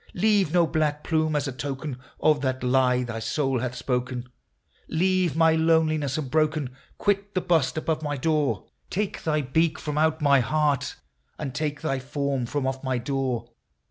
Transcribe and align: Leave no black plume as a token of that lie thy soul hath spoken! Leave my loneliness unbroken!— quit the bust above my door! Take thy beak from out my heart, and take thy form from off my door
Leave 0.15 0.51
no 0.51 0.65
black 0.65 1.03
plume 1.03 1.35
as 1.35 1.47
a 1.47 1.51
token 1.51 1.99
of 2.19 2.41
that 2.41 2.63
lie 2.63 3.03
thy 3.03 3.19
soul 3.19 3.59
hath 3.59 3.75
spoken! 3.75 4.27
Leave 4.87 5.35
my 5.35 5.53
loneliness 5.53 6.17
unbroken!— 6.17 6.75
quit 6.97 7.35
the 7.35 7.39
bust 7.41 7.77
above 7.77 8.01
my 8.01 8.17
door! 8.17 8.65
Take 8.89 9.21
thy 9.23 9.41
beak 9.41 9.77
from 9.77 9.99
out 9.99 10.19
my 10.19 10.39
heart, 10.39 10.95
and 11.37 11.53
take 11.53 11.81
thy 11.81 11.99
form 11.99 12.47
from 12.47 12.65
off 12.65 12.83
my 12.83 12.97
door 12.97 13.51